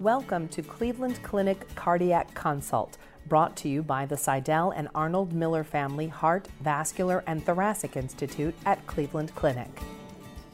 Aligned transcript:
Welcome 0.00 0.48
to 0.48 0.60
Cleveland 0.60 1.22
Clinic 1.22 1.72
Cardiac 1.76 2.34
Consult, 2.34 2.98
brought 3.28 3.56
to 3.58 3.68
you 3.68 3.80
by 3.80 4.06
the 4.06 4.16
Sydell 4.16 4.72
and 4.74 4.88
Arnold 4.92 5.32
Miller 5.32 5.62
Family 5.62 6.08
Heart, 6.08 6.48
Vascular, 6.60 7.22
and 7.28 7.46
Thoracic 7.46 7.96
Institute 7.96 8.56
at 8.66 8.84
Cleveland 8.88 9.32
Clinic. 9.36 9.70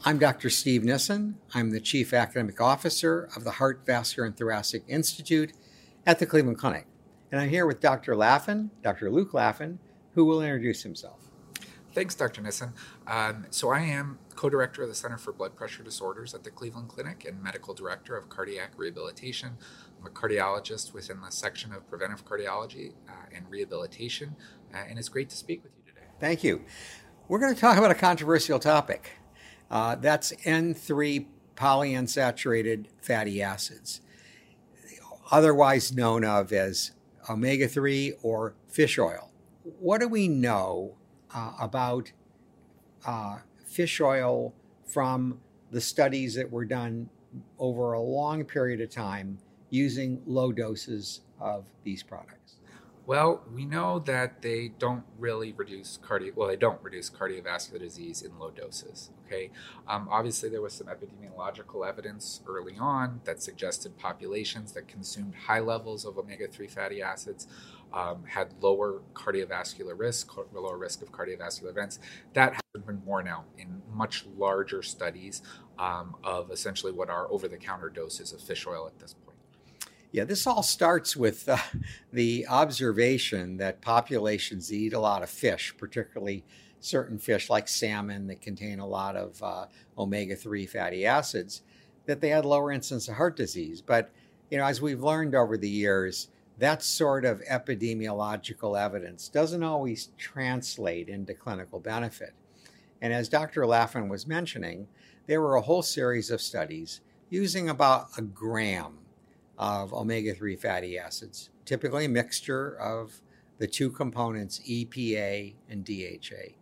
I'm 0.05 0.19
Dr. 0.19 0.51
Steve 0.51 0.83
Nissen. 0.83 1.39
I'm 1.55 1.71
the 1.71 1.79
Chief 1.79 2.13
Academic 2.13 2.61
Officer 2.61 3.29
of 3.35 3.43
the 3.43 3.51
Heart, 3.51 3.81
Vascular, 3.83 4.27
and 4.27 4.37
Thoracic 4.37 4.83
Institute 4.87 5.53
at 6.05 6.19
the 6.19 6.27
Cleveland 6.27 6.59
Clinic. 6.59 6.85
And 7.31 7.41
I'm 7.41 7.49
here 7.49 7.65
with 7.65 7.79
Dr. 7.79 8.15
Laffin, 8.15 8.69
Dr. 8.83 9.09
Luke 9.09 9.33
Laffin, 9.33 9.79
who 10.13 10.23
will 10.23 10.43
introduce 10.43 10.83
himself. 10.83 11.30
Thanks, 11.93 12.15
Dr. 12.15 12.41
Nissen. 12.41 12.73
Um, 13.05 13.47
so, 13.49 13.69
I 13.69 13.81
am 13.81 14.19
co 14.35 14.49
director 14.49 14.81
of 14.83 14.89
the 14.89 14.95
Center 14.95 15.17
for 15.17 15.33
Blood 15.33 15.55
Pressure 15.55 15.83
Disorders 15.83 16.33
at 16.33 16.43
the 16.43 16.49
Cleveland 16.49 16.87
Clinic 16.87 17.25
and 17.27 17.41
medical 17.43 17.73
director 17.73 18.15
of 18.15 18.29
cardiac 18.29 18.71
rehabilitation. 18.77 19.57
I'm 19.99 20.07
a 20.07 20.09
cardiologist 20.09 20.93
within 20.93 21.19
the 21.19 21.31
section 21.31 21.73
of 21.73 21.87
preventive 21.89 22.25
cardiology 22.25 22.93
uh, 23.09 23.35
and 23.35 23.45
rehabilitation, 23.49 24.35
uh, 24.73 24.77
and 24.89 24.97
it's 24.97 25.09
great 25.09 25.29
to 25.31 25.35
speak 25.35 25.63
with 25.63 25.73
you 25.77 25.91
today. 25.91 26.07
Thank 26.19 26.43
you. 26.43 26.61
We're 27.27 27.39
going 27.39 27.53
to 27.53 27.59
talk 27.59 27.77
about 27.77 27.91
a 27.91 27.95
controversial 27.95 28.59
topic 28.59 29.11
uh, 29.69 29.95
that's 29.95 30.33
N3 30.45 31.25
polyunsaturated 31.55 32.87
fatty 33.01 33.41
acids, 33.41 34.01
otherwise 35.31 35.93
known 35.93 36.25
of 36.25 36.51
as 36.51 36.91
omega 37.29 37.67
3 37.67 38.13
or 38.21 38.53
fish 38.67 38.99
oil. 38.99 39.31
What 39.79 40.01
do 40.01 40.07
we 40.07 40.27
know 40.27 40.97
uh, 41.33 41.53
about 41.59 42.11
uh, 43.05 43.39
fish 43.65 44.01
oil 44.01 44.53
from 44.85 45.39
the 45.71 45.81
studies 45.81 46.35
that 46.35 46.51
were 46.51 46.65
done 46.65 47.09
over 47.57 47.93
a 47.93 48.01
long 48.01 48.43
period 48.43 48.81
of 48.81 48.89
time 48.89 49.37
using 49.69 50.21
low 50.25 50.51
doses 50.51 51.21
of 51.39 51.65
these 51.83 52.03
products? 52.03 52.57
Well, 53.07 53.41
we 53.53 53.65
know 53.65 53.99
that 53.99 54.41
they 54.41 54.71
don't 54.77 55.03
really 55.17 55.53
reduce 55.53 55.97
cardio. 55.97 56.35
Well, 56.35 56.47
they 56.47 56.55
don't 56.55 56.81
reduce 56.83 57.09
cardiovascular 57.09 57.79
disease 57.79 58.21
in 58.21 58.37
low 58.37 58.51
doses. 58.51 59.09
Okay, 59.25 59.49
um, 59.87 60.07
obviously 60.11 60.49
there 60.49 60.61
was 60.61 60.73
some 60.73 60.87
epidemiological 60.87 61.87
evidence 61.87 62.41
early 62.47 62.77
on 62.79 63.21
that 63.23 63.41
suggested 63.41 63.97
populations 63.97 64.73
that 64.73 64.87
consumed 64.87 65.33
high 65.47 65.59
levels 65.59 66.05
of 66.05 66.17
omega-3 66.17 66.69
fatty 66.69 67.01
acids 67.01 67.47
um, 67.93 68.23
had 68.25 68.53
lower 68.61 69.01
cardiovascular 69.13 69.97
risk, 69.97 70.31
lower 70.53 70.77
risk 70.77 71.01
of 71.01 71.11
cardiovascular 71.11 71.69
events. 71.69 71.99
That 72.33 72.53
has 72.53 72.83
been 72.83 72.97
borne 72.97 73.27
out 73.27 73.45
in 73.57 73.81
much 73.93 74.25
larger 74.37 74.81
studies 74.81 75.41
um, 75.77 76.15
of 76.23 76.51
essentially 76.51 76.91
what 76.91 77.09
are 77.09 77.31
over-the-counter 77.31 77.89
doses 77.89 78.33
of 78.33 78.41
fish 78.41 78.65
oil 78.67 78.87
at 78.87 78.99
this 78.99 79.13
point. 79.13 79.37
Yeah, 80.11 80.25
this 80.25 80.45
all 80.45 80.63
starts 80.63 81.15
with 81.15 81.47
uh, 81.47 81.57
the 82.13 82.45
observation 82.47 83.57
that 83.57 83.81
populations 83.81 84.71
eat 84.71 84.93
a 84.93 84.99
lot 84.99 85.23
of 85.23 85.29
fish, 85.29 85.73
particularly 85.77 86.43
certain 86.81 87.17
fish 87.17 87.49
like 87.49 87.67
salmon 87.67 88.27
that 88.27 88.41
contain 88.41 88.79
a 88.79 88.87
lot 88.87 89.15
of 89.15 89.41
uh, 89.41 89.67
omega 89.97 90.35
3 90.35 90.65
fatty 90.65 91.05
acids, 91.05 91.61
that 92.07 92.19
they 92.19 92.29
had 92.29 92.43
lower 92.43 92.71
incidence 92.71 93.07
of 93.07 93.15
heart 93.15 93.35
disease. 93.35 93.81
But, 93.81 94.11
you 94.49 94.57
know, 94.57 94.65
as 94.65 94.81
we've 94.81 95.01
learned 95.01 95.35
over 95.35 95.57
the 95.57 95.69
years, 95.69 96.27
that 96.57 96.83
sort 96.83 97.25
of 97.25 97.41
epidemiological 97.49 98.79
evidence 98.79 99.29
doesn't 99.29 99.63
always 99.63 100.09
translate 100.17 101.09
into 101.09 101.33
clinical 101.33 101.79
benefit. 101.79 102.33
And 103.01 103.13
as 103.13 103.29
Dr. 103.29 103.65
Laffin 103.65 104.09
was 104.09 104.27
mentioning, 104.27 104.87
there 105.27 105.41
were 105.41 105.55
a 105.55 105.61
whole 105.61 105.81
series 105.81 106.29
of 106.29 106.41
studies 106.41 107.01
using 107.29 107.69
about 107.69 108.07
a 108.17 108.21
gram 108.21 108.99
of 109.57 109.93
omega 109.93 110.33
3 110.33 110.55
fatty 110.55 110.97
acids, 110.97 111.49
typically 111.65 112.05
a 112.05 112.09
mixture 112.09 112.75
of 112.79 113.21
the 113.57 113.67
two 113.67 113.89
components, 113.89 114.59
EPA 114.67 115.53
and 115.69 115.85
DHA. 115.85 116.55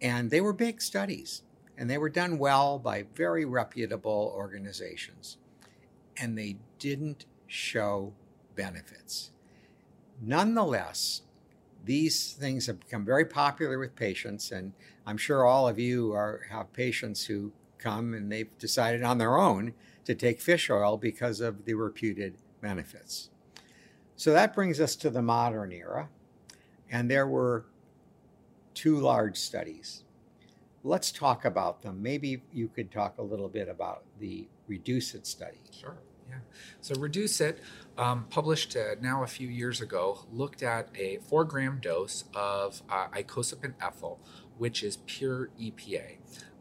And 0.00 0.30
they 0.30 0.40
were 0.40 0.52
big 0.52 0.80
studies, 0.80 1.42
and 1.76 1.90
they 1.90 1.98
were 1.98 2.08
done 2.08 2.38
well 2.38 2.78
by 2.78 3.06
very 3.14 3.44
reputable 3.44 4.32
organizations. 4.34 5.38
And 6.16 6.36
they 6.36 6.56
didn't 6.78 7.26
show 7.46 8.12
benefits. 8.54 9.30
Nonetheless, 10.20 11.22
these 11.84 12.32
things 12.32 12.66
have 12.66 12.80
become 12.80 13.04
very 13.04 13.24
popular 13.24 13.78
with 13.78 13.96
patients, 13.96 14.52
and 14.52 14.72
I'm 15.06 15.16
sure 15.16 15.44
all 15.44 15.68
of 15.68 15.78
you 15.78 16.12
are, 16.12 16.42
have 16.50 16.72
patients 16.72 17.26
who 17.26 17.52
come 17.78 18.14
and 18.14 18.30
they've 18.30 18.56
decided 18.58 19.02
on 19.02 19.18
their 19.18 19.36
own 19.36 19.74
to 20.04 20.14
take 20.14 20.40
fish 20.40 20.70
oil 20.70 20.96
because 20.96 21.40
of 21.40 21.64
the 21.64 21.74
reputed 21.74 22.36
benefits. 22.60 23.30
So 24.14 24.32
that 24.32 24.54
brings 24.54 24.80
us 24.80 24.94
to 24.96 25.10
the 25.10 25.22
modern 25.22 25.72
era, 25.72 26.08
and 26.90 27.10
there 27.10 27.26
were 27.26 27.66
two 28.74 28.98
large 28.98 29.36
studies. 29.36 30.04
Let's 30.84 31.10
talk 31.10 31.44
about 31.44 31.82
them. 31.82 32.02
Maybe 32.02 32.42
you 32.52 32.68
could 32.68 32.90
talk 32.90 33.18
a 33.18 33.22
little 33.22 33.48
bit 33.48 33.68
about 33.68 34.04
the 34.18 34.48
Reduce 34.68 35.14
It 35.14 35.26
study. 35.26 35.60
Sure. 35.70 35.96
Yeah. 36.32 36.38
So 36.80 36.94
Reduce 36.98 37.40
It, 37.40 37.58
um, 37.98 38.24
published 38.30 38.74
uh, 38.74 38.94
now 39.00 39.22
a 39.22 39.26
few 39.26 39.48
years 39.48 39.80
ago, 39.80 40.24
looked 40.32 40.62
at 40.62 40.88
a 40.96 41.18
four 41.18 41.44
gram 41.44 41.78
dose 41.80 42.24
of 42.34 42.82
uh, 42.88 43.08
icosapent 43.08 43.74
ethyl, 43.82 44.18
which 44.56 44.82
is 44.82 44.98
pure 45.06 45.50
EPA. 45.60 46.16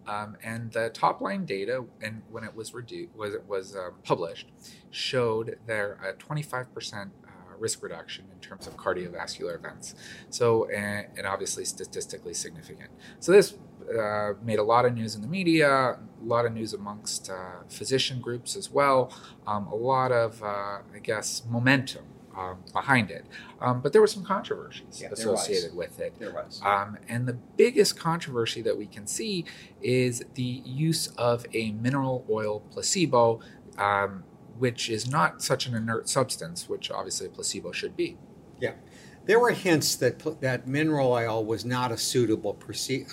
Um, 0.08 0.36
and 0.44 0.72
the 0.72 0.90
top 0.90 1.22
line 1.22 1.46
data, 1.46 1.86
and 2.02 2.24
when 2.30 2.44
it 2.44 2.56
was 2.56 2.74
reduced, 2.74 3.16
was 3.16 3.34
it 3.34 3.48
was 3.48 3.76
uh, 3.76 3.92
published, 4.04 4.48
showed 4.90 5.58
there 5.68 6.00
a 6.04 6.14
25% 6.14 6.66
uh, 6.94 7.10
risk 7.58 7.82
reduction 7.82 8.26
in 8.34 8.40
terms 8.40 8.68
of 8.68 8.76
cardiovascular 8.76 9.56
events. 9.56 9.96
So, 10.30 10.68
and, 10.70 11.08
and 11.16 11.26
obviously 11.26 11.64
statistically 11.64 12.34
significant. 12.34 12.90
So 13.20 13.32
this 13.32 13.56
uh, 13.90 14.34
made 14.44 14.60
a 14.60 14.64
lot 14.64 14.86
of 14.86 14.94
news 14.94 15.16
in 15.16 15.22
the 15.22 15.28
media, 15.28 15.70
a 15.70 16.00
lot 16.24 16.46
of 16.46 16.54
news 16.54 16.74
amongst 16.74 17.30
uh, 17.30 17.64
physician 17.68 18.22
groups 18.22 18.56
as 18.56 18.70
well, 18.70 19.14
um, 19.48 19.68
a 19.68 19.76
lot 19.76 20.12
of, 20.12 20.42
uh, 20.44 20.80
I 20.94 21.00
guess, 21.02 21.44
momentum 21.50 22.06
um, 22.38 22.64
behind 22.74 23.12
it. 23.12 23.26
Um, 23.60 23.82
but 23.82 23.94
there 23.94 24.02
were 24.02 24.08
some 24.08 24.24
controversies 24.24 25.02
yeah, 25.02 25.10
associated 25.12 25.76
with 25.76 26.00
it. 26.00 26.18
There 26.20 26.32
was. 26.32 26.62
Um, 26.64 26.98
and 27.08 27.28
the 27.28 27.34
biggest 27.34 28.00
controversy 28.00 28.62
that 28.62 28.78
we 28.78 28.88
can 28.88 29.08
see 29.08 29.46
is 29.82 30.24
the 30.36 30.62
use 30.66 31.08
of 31.18 31.46
a 31.54 31.72
mineral 31.72 32.26
oil 32.30 32.62
placebo, 32.72 33.42
um, 33.78 34.24
which 34.58 34.90
is 34.90 35.10
not 35.10 35.42
such 35.42 35.66
an 35.68 35.76
inert 35.76 36.08
substance, 36.08 36.70
which 36.70 36.92
obviously 36.92 37.28
a 37.28 37.30
placebo 37.30 37.72
should 37.72 37.96
be. 37.96 38.18
Yeah. 38.60 38.74
There 39.26 39.40
were 39.40 39.52
hints 39.52 39.96
that 39.98 40.42
that 40.42 40.68
mineral 40.68 41.12
oil 41.12 41.46
was 41.46 41.64
not 41.64 41.92
a 41.92 41.98
suitable 41.98 42.58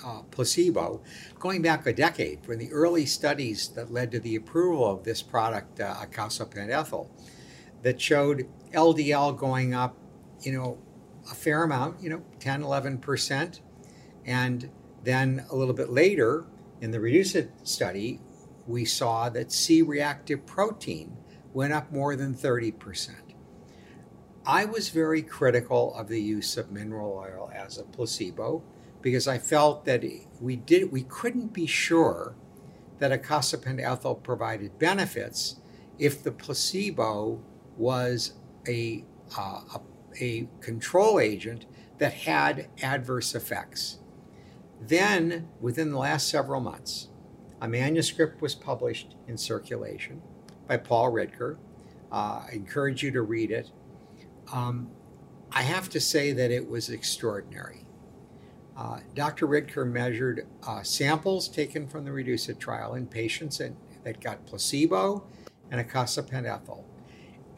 uh, 0.03 0.21
placebo 0.31 1.01
going 1.37 1.61
back 1.61 1.85
a 1.85 1.93
decade 1.93 2.43
from 2.43 2.57
the 2.57 2.71
early 2.71 3.05
studies 3.05 3.67
that 3.69 3.91
led 3.91 4.11
to 4.11 4.19
the 4.19 4.35
approval 4.35 4.89
of 4.89 5.03
this 5.03 5.21
product, 5.21 5.79
uh, 5.79 6.05
ethyl 6.55 7.11
that 7.83 8.01
showed 8.01 8.47
LDL 8.73 9.37
going 9.37 9.73
up, 9.73 9.97
you 10.41 10.51
know, 10.51 10.79
a 11.31 11.35
fair 11.35 11.63
amount, 11.63 12.01
you 12.01 12.09
know, 12.09 12.23
10, 12.39 12.63
11%. 12.63 13.59
And 14.25 14.69
then 15.03 15.45
a 15.49 15.55
little 15.55 15.73
bit 15.73 15.89
later 15.89 16.45
in 16.81 16.91
the 16.91 16.99
Reduce 16.99 17.35
It 17.35 17.51
study, 17.63 18.19
we 18.65 18.83
saw 18.83 19.29
that 19.29 19.51
C 19.51 19.81
reactive 19.81 20.45
protein 20.45 21.17
went 21.53 21.73
up 21.73 21.91
more 21.91 22.15
than 22.15 22.33
30%. 22.33 23.28
I 24.49 24.65
was 24.65 24.89
very 24.89 25.21
critical 25.21 25.93
of 25.93 26.07
the 26.07 26.19
use 26.19 26.57
of 26.57 26.71
mineral 26.71 27.13
oil 27.13 27.51
as 27.53 27.77
a 27.77 27.83
placebo 27.83 28.63
because 28.99 29.27
I 29.27 29.37
felt 29.37 29.85
that 29.85 30.03
we 30.41 30.55
did 30.55 30.91
we 30.91 31.03
couldn't 31.03 31.53
be 31.53 31.67
sure 31.67 32.33
that 32.97 33.11
icosapent 33.11 33.79
ethyl 33.79 34.15
provided 34.15 34.79
benefits 34.79 35.57
if 35.99 36.23
the 36.23 36.31
placebo 36.31 37.43
was 37.77 38.33
a, 38.67 39.05
uh, 39.37 39.61
a, 39.75 39.81
a 40.19 40.49
control 40.61 41.19
agent 41.19 41.67
that 41.99 42.13
had 42.13 42.69
adverse 42.81 43.35
effects. 43.35 43.99
Then, 44.81 45.47
within 45.61 45.91
the 45.91 45.99
last 45.99 46.27
several 46.27 46.59
months, 46.59 47.09
a 47.61 47.67
manuscript 47.67 48.41
was 48.41 48.55
published 48.55 49.15
in 49.27 49.37
circulation 49.37 50.23
by 50.67 50.77
Paul 50.77 51.11
Ridker. 51.11 51.57
Uh, 52.11 52.45
I 52.47 52.49
encourage 52.53 53.03
you 53.03 53.11
to 53.11 53.21
read 53.21 53.51
it. 53.51 53.69
Um, 54.51 54.89
I 55.51 55.63
have 55.63 55.89
to 55.89 55.99
say 55.99 56.31
that 56.33 56.51
it 56.51 56.69
was 56.69 56.89
extraordinary. 56.89 57.85
Uh, 58.77 58.99
Dr. 59.13 59.47
Ridker 59.47 59.89
measured 59.89 60.47
uh, 60.65 60.83
samples 60.83 61.49
taken 61.49 61.87
from 61.87 62.05
the 62.05 62.11
Reduce 62.11 62.47
It 62.47 62.59
trial 62.59 62.95
in 62.95 63.07
patients 63.07 63.57
that, 63.57 63.73
got 64.21 64.45
placebo 64.45 65.23
and 65.69 65.85
icosapent 65.85 66.47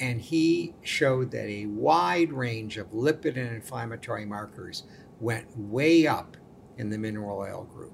and 0.01 0.19
he 0.19 0.73
showed 0.81 1.29
that 1.31 1.45
a 1.45 1.67
wide 1.67 2.33
range 2.33 2.77
of 2.77 2.91
lipid 2.91 3.37
and 3.37 3.55
inflammatory 3.55 4.25
markers 4.25 4.83
went 5.19 5.45
way 5.55 6.07
up 6.07 6.35
in 6.77 6.89
the 6.89 6.97
mineral 6.97 7.37
oil 7.37 7.63
group. 7.71 7.94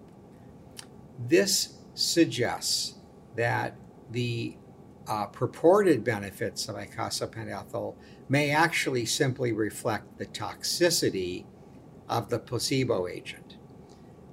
This 1.27 1.73
suggests 1.95 2.95
that 3.35 3.75
the 4.11 4.55
uh, 5.07 5.25
purported 5.27 6.03
benefits 6.03 6.67
of 6.67 6.75
icosapent 6.75 7.95
may 8.29 8.51
actually 8.51 9.05
simply 9.05 9.51
reflect 9.51 10.17
the 10.17 10.25
toxicity 10.25 11.45
of 12.09 12.29
the 12.29 12.39
placebo 12.39 13.07
agent. 13.07 13.57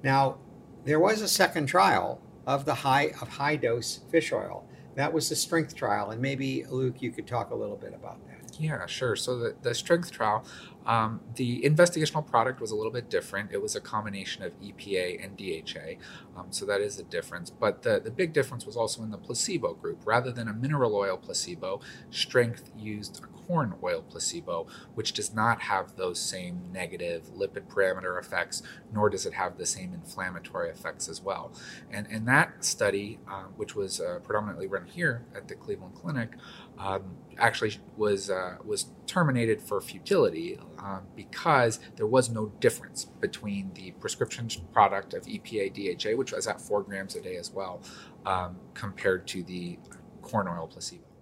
Now, 0.03 0.37
there 0.83 0.99
was 0.99 1.21
a 1.21 1.27
second 1.27 1.67
trial 1.67 2.21
of 2.45 2.65
the 2.65 2.75
high 2.75 3.11
of 3.21 3.29
high 3.29 3.55
dose 3.55 4.01
fish 4.11 4.31
oil. 4.31 4.67
That 4.95 5.13
was 5.13 5.29
the 5.29 5.35
strength 5.35 5.75
trial, 5.75 6.11
and 6.11 6.21
maybe 6.21 6.65
Luke, 6.69 7.01
you 7.01 7.11
could 7.11 7.27
talk 7.27 7.51
a 7.51 7.55
little 7.55 7.75
bit 7.75 7.93
about 7.93 8.25
that. 8.27 8.35
Yeah, 8.59 8.85
sure. 8.85 9.15
So 9.15 9.37
the, 9.37 9.55
the 9.61 9.75
strength 9.75 10.11
trial, 10.11 10.45
um, 10.85 11.19
the 11.35 11.61
investigational 11.63 12.25
product 12.25 12.61
was 12.61 12.71
a 12.71 12.75
little 12.75 12.91
bit 12.91 13.09
different. 13.09 13.51
It 13.51 13.61
was 13.61 13.75
a 13.75 13.81
combination 13.81 14.43
of 14.43 14.53
EPA 14.61 15.23
and 15.23 15.37
DHA, 15.37 16.39
um, 16.39 16.47
so 16.51 16.65
that 16.65 16.81
is 16.81 16.97
a 16.99 17.03
difference. 17.03 17.49
But 17.49 17.81
the, 17.81 17.99
the 17.99 18.11
big 18.11 18.33
difference 18.33 18.65
was 18.65 18.77
also 18.77 19.03
in 19.03 19.11
the 19.11 19.17
placebo 19.17 19.73
group. 19.73 20.01
Rather 20.05 20.31
than 20.31 20.47
a 20.47 20.53
mineral 20.53 20.95
oil 20.95 21.17
placebo, 21.17 21.81
strength 22.09 22.71
used 22.77 23.21
a 23.23 23.27
corn 23.45 23.75
oil 23.83 24.01
placebo, 24.01 24.67
which 24.93 25.13
does 25.13 25.33
not 25.33 25.61
have 25.61 25.95
those 25.95 26.19
same 26.19 26.61
negative 26.71 27.23
lipid 27.35 27.67
parameter 27.67 28.19
effects, 28.19 28.61
nor 28.93 29.09
does 29.09 29.25
it 29.25 29.33
have 29.33 29.57
the 29.57 29.65
same 29.65 29.93
inflammatory 29.93 30.69
effects 30.69 31.07
as 31.07 31.21
well. 31.21 31.53
And, 31.91 32.07
and 32.09 32.27
that 32.27 32.63
study, 32.63 33.19
uh, 33.29 33.43
which 33.55 33.75
was 33.75 33.99
uh, 33.99 34.19
predominantly 34.23 34.67
run 34.67 34.85
here 34.85 35.25
at 35.35 35.47
the 35.47 35.55
Cleveland 35.55 35.95
Clinic, 35.95 36.31
um, 36.77 37.17
actually 37.37 37.77
was 37.97 38.29
uh, 38.29 38.57
was 38.63 38.87
terminated 39.07 39.61
for 39.61 39.79
futility 39.81 40.59
um, 40.79 41.01
because 41.15 41.79
there 41.95 42.07
was 42.07 42.29
no 42.29 42.47
difference 42.59 43.05
between 43.05 43.71
the 43.73 43.91
prescription 43.91 44.49
product 44.73 45.13
of 45.13 45.23
EPA 45.23 45.73
DHA, 45.73 46.17
which 46.17 46.31
was 46.31 46.47
at 46.47 46.59
four 46.59 46.83
grams 46.83 47.15
a 47.15 47.21
day 47.21 47.37
as 47.37 47.51
well, 47.51 47.81
um, 48.25 48.57
compared 48.73 49.27
to 49.27 49.43
the 49.43 49.77
corn 50.21 50.47
oil 50.47 50.67
placebo. 50.67 51.14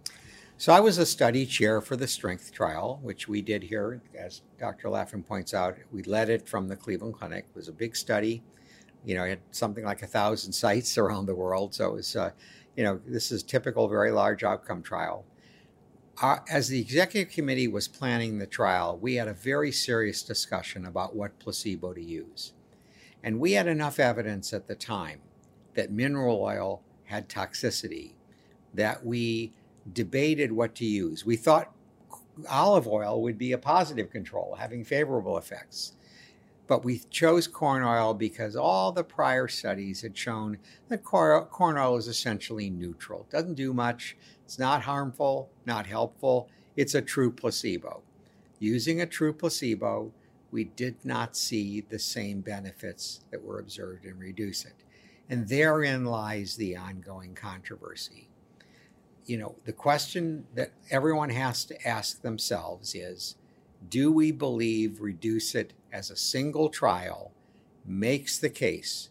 So 0.63 0.71
I 0.71 0.79
was 0.79 0.97
a 0.97 1.05
study 1.05 1.45
chair 1.45 1.81
for 1.81 1.97
the 1.97 2.07
strength 2.07 2.53
trial, 2.53 2.97
which 3.01 3.27
we 3.27 3.41
did 3.41 3.63
here, 3.63 4.01
as 4.17 4.43
Dr. 4.57 4.87
Laffin 4.87 5.21
points 5.21 5.53
out. 5.53 5.75
We 5.91 6.03
led 6.03 6.29
it 6.29 6.47
from 6.47 6.69
the 6.69 6.77
Cleveland 6.77 7.15
Clinic. 7.15 7.47
It 7.49 7.53
was 7.53 7.67
a 7.67 7.73
big 7.73 7.97
study. 7.97 8.41
You 9.03 9.15
know, 9.15 9.25
it 9.25 9.29
had 9.31 9.39
something 9.51 9.83
like 9.83 10.03
a 10.03 10.07
thousand 10.07 10.53
sites 10.53 10.97
around 10.97 11.25
the 11.25 11.35
world. 11.35 11.75
So 11.75 11.89
it 11.89 11.93
was, 11.95 12.15
uh, 12.15 12.31
you 12.77 12.85
know, 12.85 13.01
this 13.05 13.29
is 13.29 13.43
typical, 13.43 13.89
very 13.89 14.11
large 14.11 14.45
outcome 14.45 14.81
trial 14.81 15.25
as 16.47 16.69
the 16.69 16.79
executive 16.79 17.33
committee 17.33 17.67
was 17.67 17.89
planning 17.89 18.37
the 18.37 18.47
trial, 18.47 18.97
we 19.01 19.15
had 19.15 19.27
a 19.27 19.33
very 19.33 19.71
serious 19.71 20.23
discussion 20.23 20.85
about 20.85 21.13
what 21.13 21.39
placebo 21.39 21.91
to 21.91 22.01
use. 22.01 22.53
And 23.21 23.37
we 23.37 23.53
had 23.53 23.67
enough 23.67 23.99
evidence 23.99 24.53
at 24.53 24.67
the 24.67 24.75
time 24.75 25.19
that 25.73 25.91
mineral 25.91 26.39
oil 26.41 26.83
had 27.05 27.27
toxicity 27.27 28.13
that 28.73 29.05
we 29.05 29.53
debated 29.91 30.51
what 30.51 30.75
to 30.75 30.85
use. 30.85 31.25
We 31.25 31.35
thought 31.35 31.73
olive 32.49 32.87
oil 32.87 33.21
would 33.21 33.37
be 33.37 33.51
a 33.51 33.57
positive 33.57 34.09
control, 34.09 34.55
having 34.59 34.83
favorable 34.83 35.37
effects. 35.37 35.93
But 36.65 36.85
we 36.85 36.99
chose 37.09 37.45
corn 37.45 37.83
oil 37.83 38.13
because 38.13 38.55
all 38.55 38.91
the 38.91 39.03
prior 39.03 39.47
studies 39.47 40.01
had 40.01 40.17
shown 40.17 40.57
that 40.87 41.03
corn 41.03 41.77
oil 41.77 41.97
is 41.97 42.07
essentially 42.07 42.69
neutral. 42.69 43.27
It 43.29 43.31
doesn't 43.31 43.55
do 43.55 43.73
much, 43.73 44.15
it's 44.45 44.57
not 44.57 44.83
harmful, 44.83 45.49
not 45.65 45.85
helpful. 45.85 46.49
It's 46.75 46.95
a 46.95 47.01
true 47.01 47.31
placebo. 47.31 48.01
Using 48.59 49.01
a 49.01 49.05
true 49.05 49.33
placebo, 49.33 50.11
we 50.51 50.63
did 50.63 50.95
not 51.03 51.35
see 51.35 51.81
the 51.81 51.99
same 51.99 52.41
benefits 52.41 53.21
that 53.31 53.43
were 53.43 53.59
observed 53.59 54.05
in 54.05 54.17
Reduce 54.17 54.65
It. 54.65 54.83
And 55.29 55.47
therein 55.47 56.05
lies 56.05 56.55
the 56.55 56.77
ongoing 56.77 57.35
controversy. 57.35 58.29
You 59.25 59.37
know, 59.37 59.55
the 59.65 59.73
question 59.73 60.45
that 60.55 60.71
everyone 60.89 61.29
has 61.29 61.63
to 61.65 61.87
ask 61.87 62.21
themselves 62.21 62.93
is 62.93 63.35
do 63.89 64.11
we 64.11 64.31
believe 64.31 65.01
Reduce 65.01 65.55
It 65.55 65.73
as 65.91 66.09
a 66.09 66.15
single 66.15 66.69
trial 66.69 67.31
makes 67.85 68.39
the 68.39 68.49
case 68.49 69.09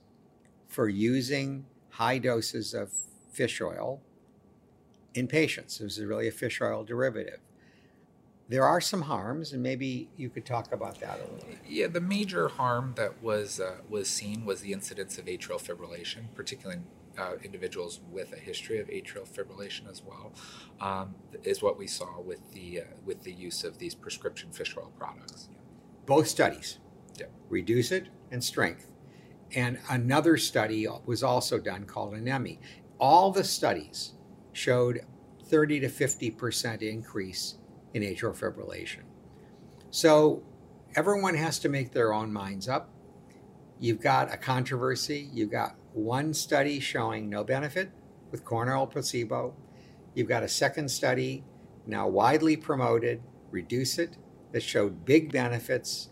for 0.67 0.89
using 0.89 1.67
high 1.91 2.19
doses 2.19 2.75
of 2.75 2.91
fish 3.31 3.61
oil 3.61 4.01
in 5.15 5.29
patients? 5.29 5.79
This 5.79 5.99
is 5.99 6.05
really 6.05 6.29
a 6.29 6.33
fish 6.33 6.61
oil 6.61 6.85
derivative. 6.85 7.41
There 8.49 8.65
are 8.65 8.81
some 8.81 9.03
harms, 9.03 9.53
and 9.53 9.63
maybe 9.63 10.11
you 10.17 10.29
could 10.29 10.45
talk 10.45 10.73
about 10.73 11.01
that 11.01 11.21
a 11.21 11.23
little. 11.23 11.49
Bit. 11.49 11.59
Yeah, 11.67 11.87
the 11.87 12.01
major 12.01 12.49
harm 12.49 12.93
that 12.97 13.23
was 13.23 13.61
uh, 13.61 13.77
was 13.89 14.09
seen 14.09 14.45
was 14.45 14.61
the 14.61 14.73
incidence 14.73 15.17
of 15.17 15.25
atrial 15.25 15.63
fibrillation, 15.63 16.35
particularly 16.35 16.81
in 16.81 16.85
uh, 17.19 17.33
individuals 17.43 18.01
with 18.11 18.33
a 18.33 18.37
history 18.37 18.79
of 18.79 18.89
atrial 18.89 19.29
fibrillation 19.29 19.91
as 19.91 20.03
well, 20.03 20.33
um, 20.81 21.15
is 21.43 21.63
what 21.63 21.79
we 21.79 21.87
saw 21.87 22.21
with 22.21 22.53
the 22.53 22.81
uh, 22.81 22.85
with 23.05 23.23
the 23.23 23.33
use 23.33 23.65
of 23.65 23.79
these 23.79 23.95
prescription 23.95 24.51
fish 24.51 24.77
oil 24.77 24.93
products. 24.99 25.49
Both 26.07 26.29
studies, 26.29 26.79
yeah. 27.19 27.27
reduce 27.49 27.93
it 27.93 28.09
and 28.31 28.43
strength, 28.43 28.91
and 29.55 29.79
another 29.89 30.37
study 30.37 30.87
was 31.07 31.23
also 31.23 31.59
done 31.59 31.85
called 31.85 32.15
OMEMI. 32.15 32.59
All 32.99 33.31
the 33.31 33.45
studies 33.45 34.13
showed 34.53 35.01
30 35.45 35.81
to 35.81 35.89
50 35.89 36.31
percent 36.31 36.83
increase 36.83 37.59
in 37.95 38.03
atrial 38.03 38.37
fibrillation. 38.37 39.03
So 39.91 40.43
everyone 40.95 41.35
has 41.35 41.59
to 41.61 41.69
make 41.69 41.93
their 41.93 42.13
own 42.13 42.33
minds 42.33 42.69
up. 42.69 42.89
You've 43.83 44.01
got 44.01 44.33
a 44.33 44.37
controversy. 44.37 45.29
You've 45.33 45.51
got 45.51 45.75
one 45.93 46.35
study 46.35 46.79
showing 46.79 47.29
no 47.29 47.43
benefit 47.43 47.91
with 48.31 48.45
corn 48.45 48.69
oil 48.69 48.87
placebo. 48.87 49.57
You've 50.15 50.29
got 50.29 50.45
a 50.45 50.49
second 50.49 50.89
study 50.89 51.43
now 51.85 52.07
widely 52.07 52.57
promoted, 52.57 53.21
reduce 53.51 53.99
it, 53.99 54.17
that 54.53 54.63
showed 54.63 55.05
big 55.05 55.33
benefits 55.33 56.11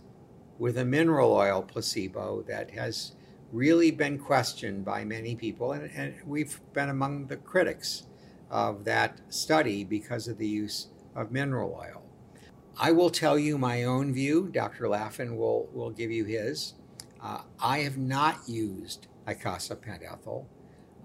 with 0.58 0.78
a 0.78 0.84
mineral 0.84 1.32
oil 1.32 1.62
placebo 1.62 2.42
that 2.48 2.72
has 2.72 3.12
really 3.52 3.92
been 3.92 4.18
questioned 4.18 4.84
by 4.84 5.04
many 5.04 5.36
people. 5.36 5.70
And, 5.70 5.88
and 5.94 6.14
we've 6.26 6.60
been 6.72 6.88
among 6.88 7.28
the 7.28 7.36
critics 7.36 8.02
of 8.50 8.84
that 8.86 9.20
study 9.28 9.84
because 9.84 10.26
of 10.26 10.38
the 10.38 10.48
use 10.48 10.88
of 11.14 11.30
mineral 11.30 11.80
oil. 11.80 12.02
I 12.76 12.90
will 12.90 13.10
tell 13.10 13.38
you 13.38 13.58
my 13.58 13.84
own 13.84 14.12
view. 14.12 14.48
Dr. 14.52 14.88
Laffin 14.88 15.36
will, 15.36 15.68
will 15.72 15.90
give 15.90 16.10
you 16.10 16.24
his. 16.24 16.74
Uh, 17.22 17.42
I 17.60 17.80
have 17.80 17.98
not 17.98 18.48
used 18.48 19.06
icosapent 19.26 20.00
ethyl. 20.10 20.48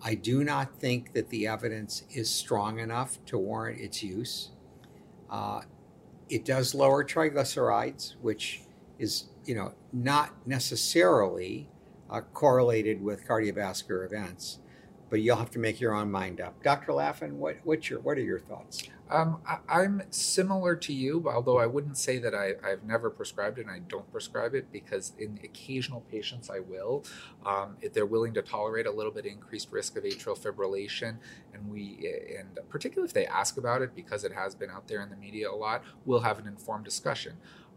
I 0.03 0.15
do 0.15 0.43
not 0.43 0.79
think 0.79 1.13
that 1.13 1.29
the 1.29 1.47
evidence 1.47 2.03
is 2.09 2.29
strong 2.29 2.79
enough 2.79 3.17
to 3.25 3.37
warrant 3.37 3.79
its 3.81 4.03
use. 4.03 4.49
Uh, 5.29 5.61
it 6.29 6.45
does 6.45 6.73
lower 6.73 7.03
triglycerides, 7.03 8.15
which 8.21 8.61
is, 8.99 9.25
you 9.45 9.55
know, 9.55 9.73
not 9.91 10.31
necessarily 10.47 11.69
uh, 12.09 12.21
correlated 12.33 13.01
with 13.01 13.27
cardiovascular 13.27 14.05
events, 14.05 14.59
but 15.09 15.21
you'll 15.21 15.37
have 15.37 15.51
to 15.51 15.59
make 15.59 15.79
your 15.79 15.93
own 15.93 16.11
mind 16.11 16.39
up. 16.39 16.61
Dr. 16.63 16.93
Laffin, 16.93 17.33
what, 17.33 17.57
what's 17.63 17.89
your, 17.89 17.99
what 17.99 18.17
are 18.17 18.21
your 18.23 18.39
thoughts? 18.39 18.83
Um, 19.09 19.37
I, 19.67 19.83
am 19.83 20.01
similar 20.09 20.75
to 20.77 20.91
you, 20.91 21.29
although 21.29 21.59
I 21.59 21.67
wouldn't 21.67 21.97
say 21.97 22.17
that 22.17 22.33
I, 22.33 22.53
have 22.67 22.83
never 22.83 23.11
prescribed 23.11 23.59
it 23.59 23.67
and 23.67 23.69
I 23.69 23.79
don't 23.79 24.11
prescribe 24.11 24.55
it 24.55 24.71
because 24.71 25.13
in 25.19 25.39
occasional 25.43 26.01
patients 26.01 26.49
I 26.49 26.59
will. 26.59 27.05
Um, 27.45 27.77
if 27.81 27.93
they're 27.93 28.07
willing 28.07 28.33
to 28.33 28.41
tolerate 28.41 28.87
a 28.87 28.91
little 28.91 29.11
bit 29.11 29.27
increased 29.27 29.71
risk 29.71 29.95
of 29.95 30.03
atrial 30.03 30.37
fibrillation, 30.37 31.17
and 31.53 31.69
we, 31.69 32.11
and 32.39 32.57
particularly 32.69 33.07
if 33.07 33.13
they 33.13 33.27
ask 33.27 33.57
about 33.57 33.83
it 33.83 33.95
because 33.95 34.23
it 34.23 34.33
has 34.33 34.55
been 34.55 34.71
out 34.71 34.87
there 34.87 35.01
in 35.01 35.11
the 35.11 35.17
media 35.17 35.51
a 35.51 35.53
lot, 35.53 35.83
we'll 36.05 36.21
have 36.21 36.39
an 36.39 36.47
informed 36.47 36.85
discussion. 36.85 37.33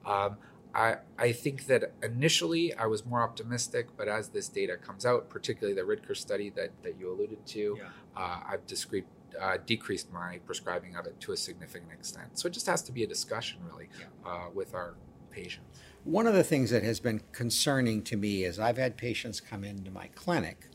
Um, 0.07 0.39
I, 0.75 0.97
I 1.19 1.33
think 1.33 1.67
that 1.67 1.93
initially 2.03 2.75
I 2.75 2.87
was 2.87 3.05
more 3.05 3.23
optimistic, 3.23 3.89
but 3.97 4.09
as 4.09 4.29
this 4.29 4.49
data 4.49 4.77
comes 4.77 5.05
out, 5.05 5.29
particularly 5.29 5.75
the 5.75 5.87
Ridker 5.87 6.17
study 6.17 6.51
that, 6.51 6.71
that 6.83 6.99
you 6.99 7.13
alluded 7.13 7.45
to, 7.47 7.79
yeah. 7.79 7.89
uh, 8.17 8.41
I've 8.47 8.67
discrete, 8.67 9.07
uh, 9.41 9.59
decreased 9.67 10.13
my 10.13 10.41
prescribing 10.47 10.97
of 10.97 11.07
it 11.07 11.19
to 11.21 11.33
a 11.33 11.37
significant 11.37 11.93
extent. 11.93 12.39
So 12.39 12.47
it 12.47 12.53
just 12.53 12.67
has 12.67 12.83
to 12.83 12.93
be 12.93 13.03
a 13.03 13.07
discussion, 13.07 13.59
really, 13.67 13.89
yeah. 13.99 14.31
uh, 14.31 14.51
with 14.55 14.75
our 14.75 14.95
patients. 15.31 15.81
One 16.05 16.27
of 16.27 16.35
the 16.35 16.45
things 16.45 16.71
that 16.71 16.83
has 16.83 17.01
been 17.01 17.21
concerning 17.33 18.03
to 18.05 18.17
me 18.17 18.45
is 18.45 18.59
I've 18.59 18.79
had 18.79 18.97
patients 18.97 19.41
come 19.41 19.65
into 19.65 19.91
my 19.91 20.09
clinic 20.15 20.69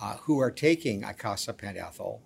uh, 0.00 0.16
who 0.22 0.38
are 0.40 0.50
taking 0.50 1.02
icosapent 1.02 1.76
ethyl 1.76 2.20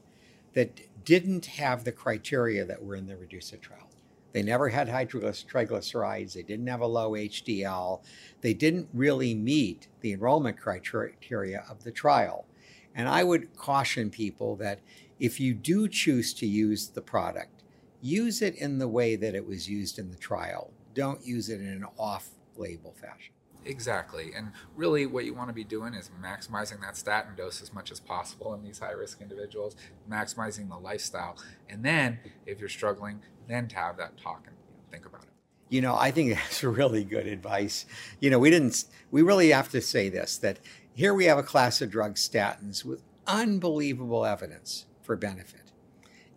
that 0.55 0.81
didn't 1.05 1.47
have 1.47 1.85
the 1.85 1.93
criteria 1.93 2.65
that 2.65 2.83
were 2.83 2.97
in 2.97 3.07
the 3.07 3.17
REDUCE-IT 3.17 3.63
trial. 3.63 3.89
They 4.33 4.43
never 4.43 4.69
had 4.69 4.89
high 4.89 5.07
triglycerides. 5.07 6.35
They 6.35 6.43
didn't 6.43 6.67
have 6.69 6.81
a 6.81 6.87
low 6.87 7.13
HDL. 7.13 8.03
They 8.41 8.55
didn't 8.55 8.89
really 8.95 9.35
meet 9.35 9.89
the 10.01 10.13
enrollment 10.13 10.59
criteria 10.59 11.65
of 11.69 11.83
the 11.83 11.91
trial. 11.91 12.47
And 12.95 13.09
I 13.09 13.25
would 13.25 13.57
caution 13.57 14.11
people 14.11 14.57
that 14.57 14.81
if 15.21 15.39
you 15.39 15.55
do 15.55 15.87
choose 15.87 16.33
to 16.35 16.47
use 16.47 16.89
the 16.89 17.03
product, 17.03 17.63
use 18.01 18.41
it 18.41 18.57
in 18.57 18.79
the 18.79 18.89
way 18.89 19.15
that 19.17 19.35
it 19.35 19.47
was 19.47 19.69
used 19.69 19.99
in 19.99 20.11
the 20.11 20.17
trial. 20.17 20.73
Don't 20.95 21.25
use 21.25 21.51
it 21.51 21.61
in 21.61 21.69
an 21.69 21.85
off 21.99 22.31
label 22.57 22.93
fashion. 22.93 23.35
Exactly. 23.67 24.31
And 24.35 24.53
really, 24.75 25.05
what 25.05 25.27
you 25.27 25.35
want 25.35 25.51
to 25.51 25.55
be 25.55 25.65
doing 25.65 25.93
is 25.93 26.11
maximizing 26.23 26.81
that 26.81 26.97
statin 26.97 27.35
dose 27.37 27.61
as 27.61 27.75
much 27.75 27.93
as 27.93 28.01
possible 28.01 28.55
in 28.55 28.63
these 28.63 28.79
high 28.79 28.93
risk 28.93 29.21
individuals, 29.21 29.77
maximizing 30.11 30.71
the 30.71 30.79
lifestyle. 30.79 31.37
And 31.69 31.85
then, 31.85 32.21
if 32.47 32.59
you're 32.59 32.71
struggling, 32.71 33.21
then 33.49 33.69
to 33.69 33.77
have 33.77 33.99
that 33.99 34.17
talk 34.17 34.45
and 34.47 34.57
think 34.91 35.05
about 35.05 35.25
it. 35.25 35.29
You 35.69 35.83
know, 35.83 35.95
I 35.95 36.11
think 36.11 36.35
that's 36.35 36.65
really 36.65 37.05
good 37.05 37.27
advice. 37.27 37.85
You 38.19 38.31
know, 38.31 38.39
we 38.39 38.49
didn't, 38.49 38.85
we 39.11 39.21
really 39.21 39.51
have 39.51 39.69
to 39.73 39.83
say 39.83 40.09
this 40.09 40.39
that 40.39 40.59
here 40.95 41.13
we 41.13 41.27
have 41.27 41.37
a 41.37 41.43
class 41.43 41.83
of 41.83 41.91
drugs, 41.91 42.27
statins, 42.27 42.83
with 42.83 43.03
unbelievable 43.27 44.25
evidence 44.25 44.87
for 45.11 45.17
benefit. 45.17 45.73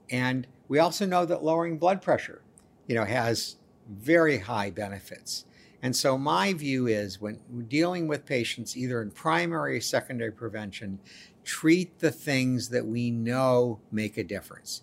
And 0.10 0.48
we 0.68 0.80
also 0.80 1.06
know 1.06 1.28
that 1.28 1.44
lowering 1.44 1.78
blood 1.78 2.02
pressure, 2.02 2.42
you 2.88 2.96
know, 2.96 3.06
has 3.06 3.58
very 3.88 4.40
high 4.40 4.72
benefits. 4.72 5.46
And 5.84 5.96
so 5.96 6.18
my 6.18 6.54
view 6.54 6.88
is 6.88 7.22
when 7.22 7.38
dealing 7.68 8.08
with 8.08 8.26
patients, 8.26 8.76
either 8.76 9.00
in 9.00 9.12
primary 9.12 9.78
or 9.78 9.82
secondary 9.82 10.32
prevention, 10.32 11.00
treat 11.44 12.00
the 12.00 12.10
things 12.10 12.70
that 12.70 12.88
we 12.88 13.12
know 13.12 13.80
make 13.92 14.18
a 14.18 14.24
difference. 14.24 14.82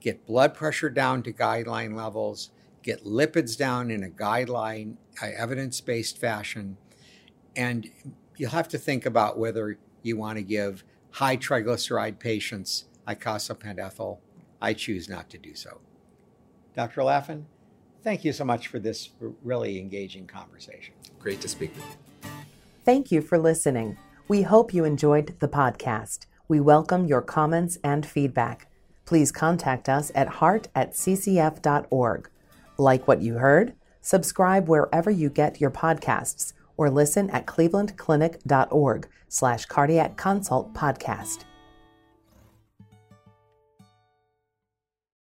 Get 0.00 0.26
blood 0.26 0.52
pressure 0.52 0.90
down 0.90 1.22
to 1.22 1.32
guideline 1.32 1.94
levels, 1.94 2.50
get 2.82 3.04
lipids 3.04 3.56
down 3.56 3.92
in 3.92 4.02
a 4.02 4.08
guideline, 4.08 4.96
uh, 5.22 5.28
evidence 5.36 5.80
based 5.80 6.18
fashion. 6.18 6.76
And 7.54 7.88
you'll 8.36 8.50
have 8.50 8.68
to 8.70 8.78
think 8.78 9.06
about 9.06 9.38
whether 9.38 9.78
you 10.02 10.16
want 10.16 10.38
to 10.38 10.42
give 10.42 10.82
high 11.12 11.36
triglyceride 11.36 12.18
patients 12.18 12.86
icosapent 13.08 13.78
ethyl. 13.78 14.20
I 14.60 14.74
choose 14.74 15.08
not 15.08 15.30
to 15.30 15.38
do 15.38 15.54
so. 15.54 15.80
Dr. 16.76 17.02
Laffin, 17.02 17.44
thank 18.02 18.24
you 18.24 18.32
so 18.32 18.44
much 18.44 18.68
for 18.68 18.78
this 18.78 19.10
really 19.42 19.78
engaging 19.78 20.26
conversation. 20.26 20.94
Great 21.18 21.40
to 21.40 21.48
speak 21.48 21.74
with 21.74 21.84
you. 21.84 22.30
Thank 22.84 23.10
you 23.10 23.20
for 23.20 23.38
listening. 23.38 23.96
We 24.28 24.42
hope 24.42 24.74
you 24.74 24.84
enjoyed 24.84 25.36
the 25.40 25.48
podcast. 25.48 26.26
We 26.48 26.60
welcome 26.60 27.06
your 27.06 27.22
comments 27.22 27.78
and 27.82 28.04
feedback. 28.04 28.68
Please 29.04 29.32
contact 29.32 29.88
us 29.88 30.12
at 30.14 30.28
heart 30.28 30.68
at 30.74 30.92
ccf.org. 30.92 32.30
Like 32.76 33.08
what 33.08 33.22
you 33.22 33.34
heard? 33.34 33.74
Subscribe 34.00 34.68
wherever 34.68 35.10
you 35.10 35.30
get 35.30 35.60
your 35.60 35.70
podcasts 35.70 36.52
or 36.76 36.90
listen 36.90 37.28
at 37.30 37.46
clevelandclinic.org 37.46 39.08
slash 39.28 39.66
cardiac 39.66 40.16
consult 40.16 40.72
podcast. 40.74 41.44